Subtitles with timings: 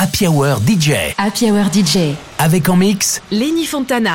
[0.00, 1.12] Happy Hour DJ.
[1.18, 2.14] Happy Hour DJ.
[2.38, 4.14] Avec en mix Lenny Fontana.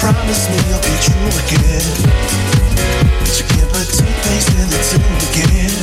[0.00, 1.88] Promise me I'll be true again.
[3.20, 5.00] But you can't put two things in the two
[5.32, 5.74] again.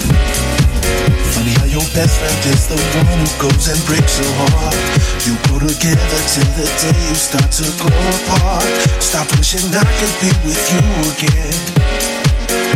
[1.33, 4.77] Funny how your best friend is the one who goes and breaks your heart.
[5.25, 8.67] You go together till the day you start to go apart.
[9.01, 10.83] Stop wishing I could be with you
[11.17, 11.55] again.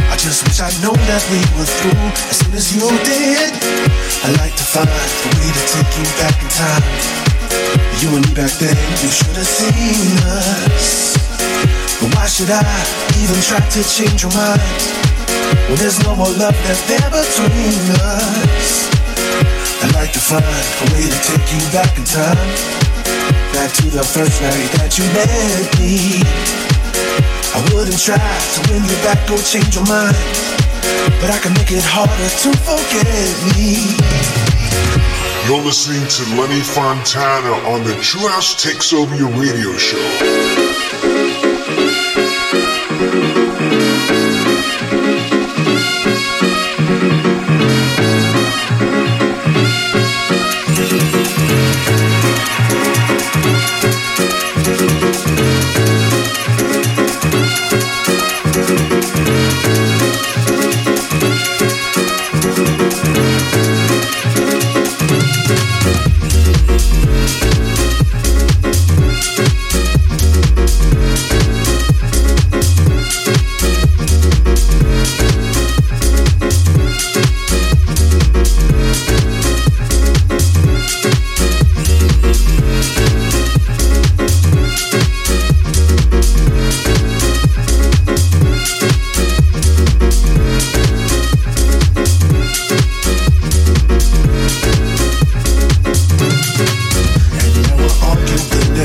[0.09, 3.53] I just wish I'd known that we were through as soon as you did.
[4.23, 7.25] I'd like to find a way to take you back in time.
[8.01, 11.14] You and me back then, you should have seen us.
[12.01, 12.59] But why should I
[13.23, 14.59] even try to change your mind?
[15.65, 18.91] When well, there's no more love that's there between us.
[19.79, 22.35] I'd like to find a way to take you back in time.
[23.55, 26.19] Back to the first night that you met me.
[27.55, 30.17] I wouldn't try to win you back or change your mind.
[31.23, 33.95] But I can make it harder to forget me.
[35.47, 41.14] You're listening to Lenny Fontana on the True House Takes Over Your Radio Show.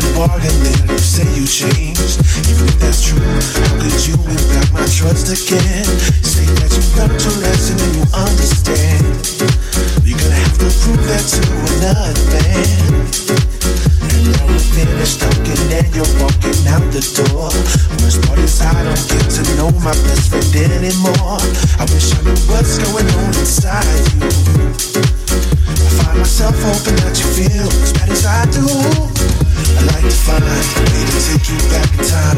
[0.00, 2.20] Then you say you changed.
[2.48, 5.84] Even if that's true, how could you impact my trust again?
[6.24, 9.04] Say that you learned your lesson and you understand.
[10.04, 11.42] You're gonna have to prove that to
[11.76, 12.90] another man.
[14.48, 17.52] We're finished talking and you're walking out the door.
[18.00, 21.40] Worst part is I don't get to know my best friend anymore.
[21.78, 23.84] I wish I knew what's going on inside
[24.16, 24.28] you
[25.70, 29.19] I find myself hoping that you feel as bad as I do.
[29.80, 32.36] I like to find a way to take you back in time.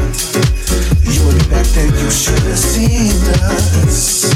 [1.10, 3.18] You and me back then, you should have seen
[3.50, 4.30] us.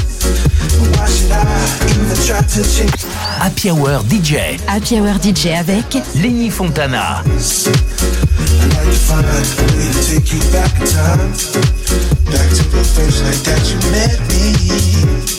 [0.91, 1.39] Why should I
[1.87, 3.03] even try to change?
[3.39, 4.59] Happy Hour DJ.
[4.67, 7.23] Happy Hour DJ avec Lenny Fontana.
[7.23, 7.31] I
[8.67, 9.39] like to find a
[9.71, 11.31] way to take you back in time.
[12.27, 15.36] Back to the first night that you met me.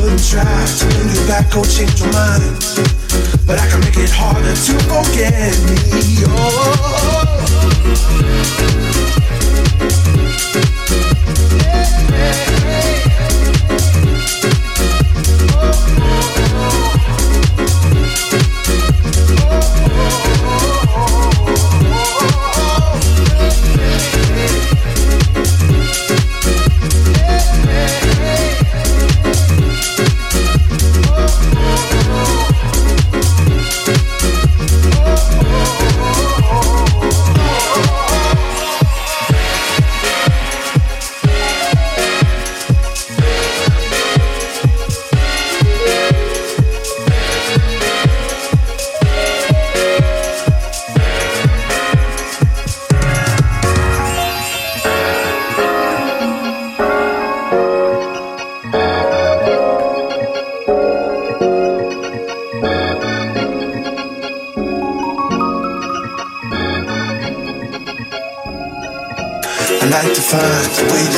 [0.00, 2.56] Wouldn't try to bring you back or change your mind.
[3.46, 6.24] But I can make it harder to forget me.
[6.28, 7.12] Oh.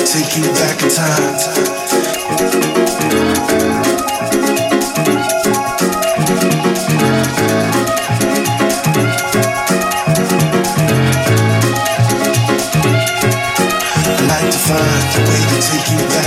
[0.05, 1.35] Take you back in time.
[13.97, 16.25] I like to find a way to take you back.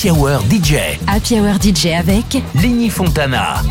[0.00, 3.62] Happy Hour DJ avec Lenny Fontana.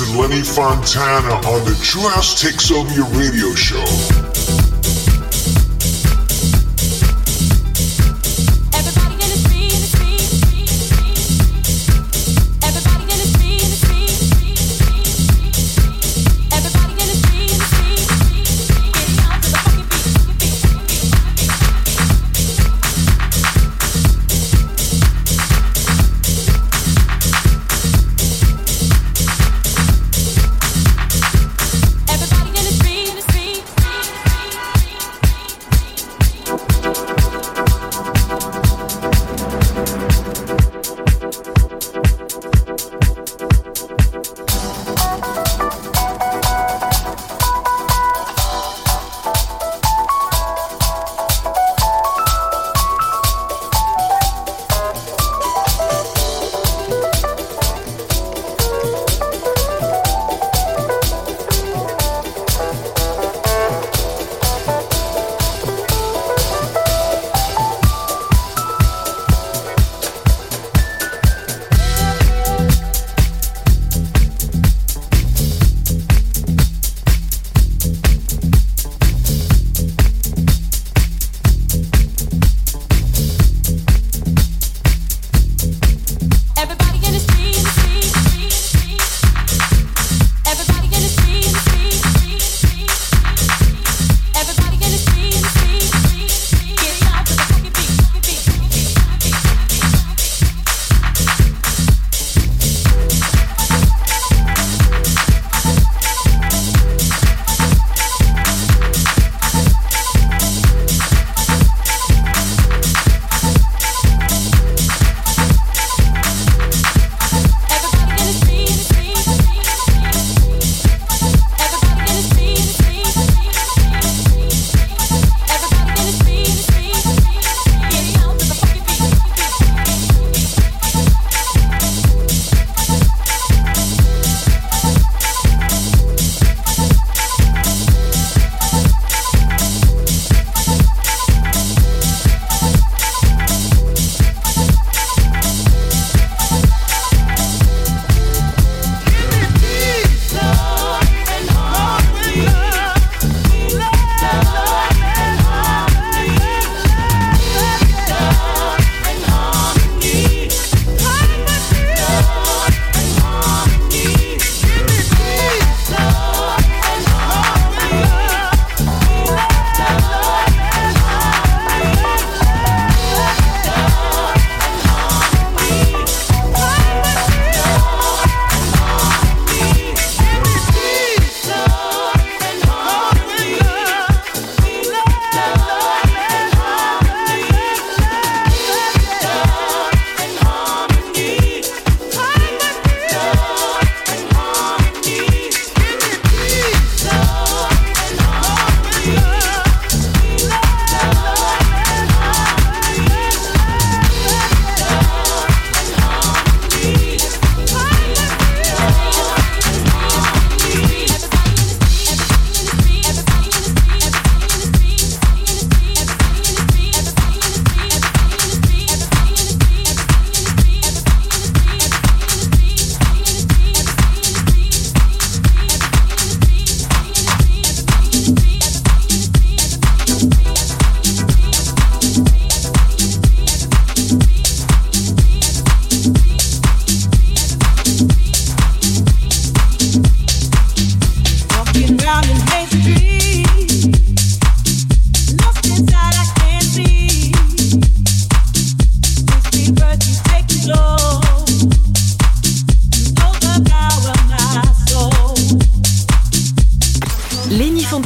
[0.00, 4.29] To Lenny Fontana on the True House Takes Over Your radio show.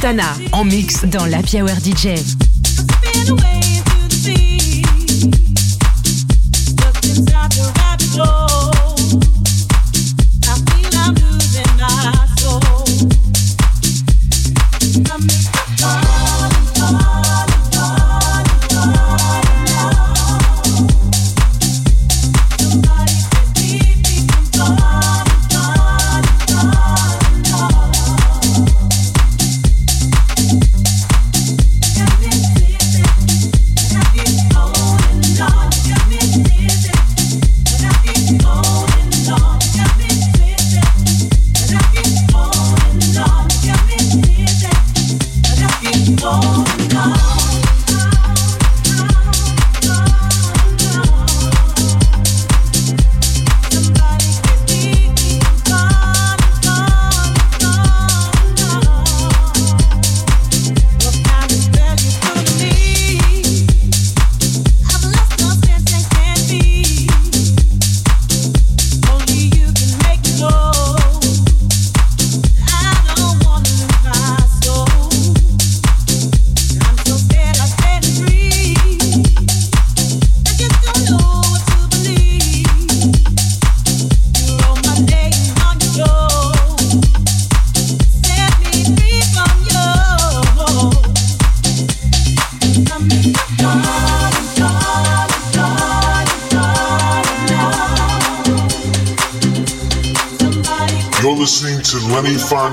[0.04, 2.20] Santana en mix dans la Hour DJ.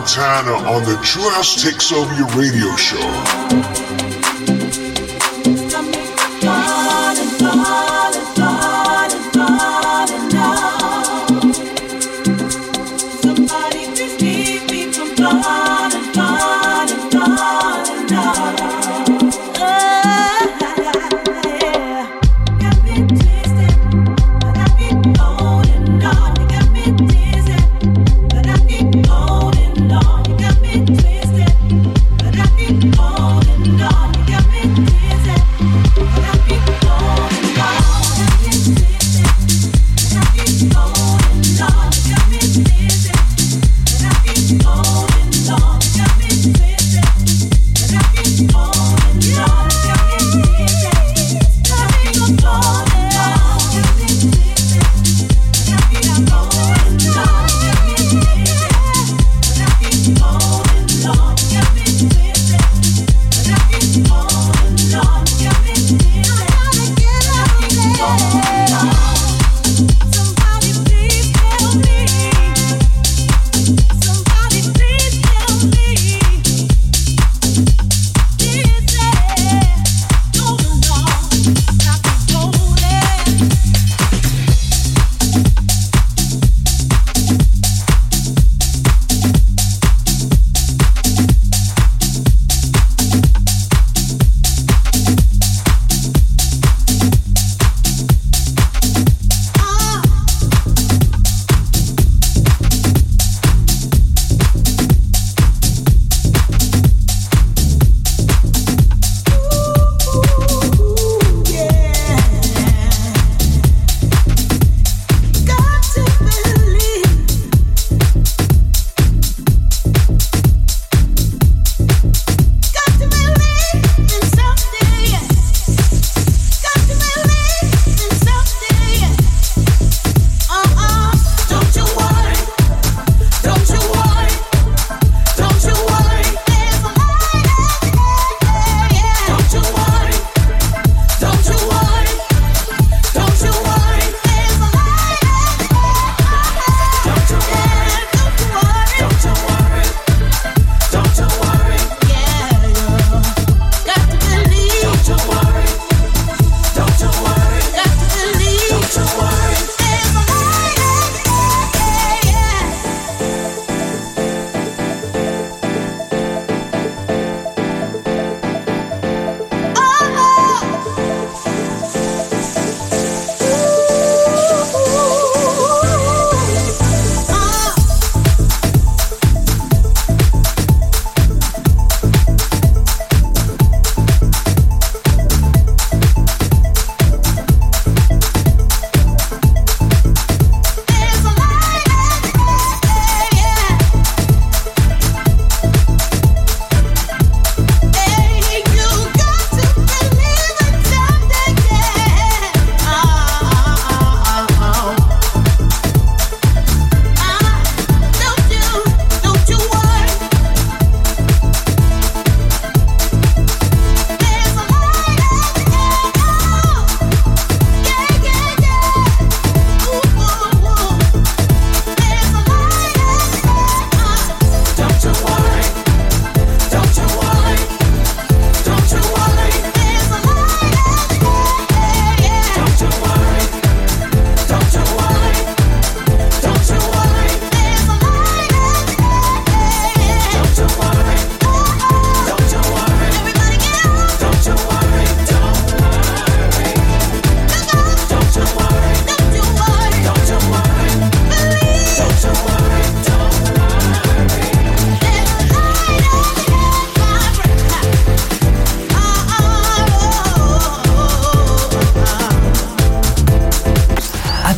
[0.01, 3.80] Lenny Fontana on the True House Takes Over Your radio show.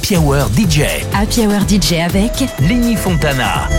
[0.03, 3.69] Happy Hour DJ avec Lenny Fontana.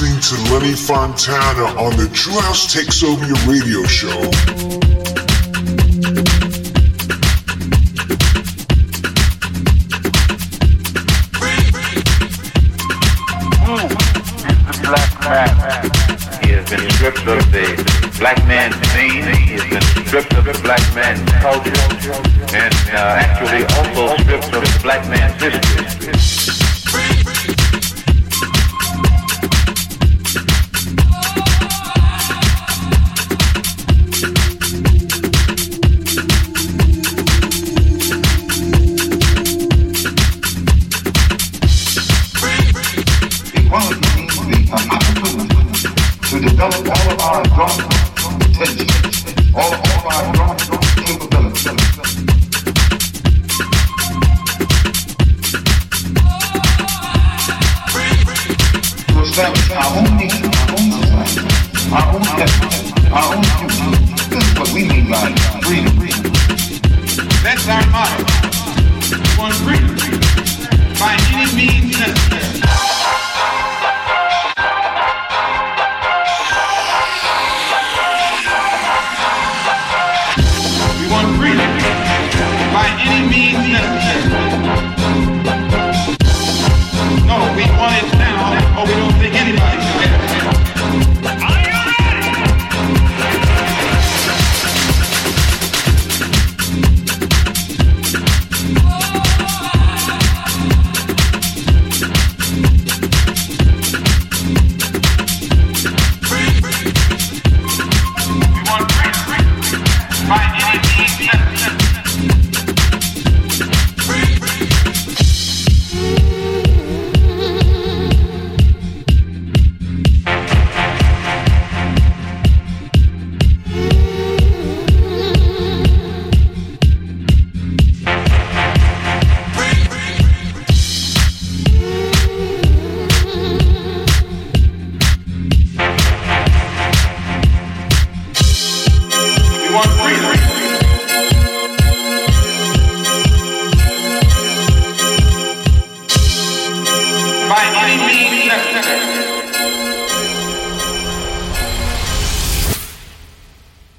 [0.00, 4.91] listening to Lenny Fontana on the True House Takes Over Your Radio Show.